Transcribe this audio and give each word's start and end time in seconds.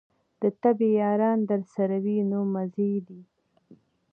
د 0.41 0.43
طبې 0.61 0.87
یاران 1.01 1.39
درسره 1.51 1.97
وي 2.03 2.17
نو 2.31 2.39
مزې 2.53 2.91
دي. 3.07 3.21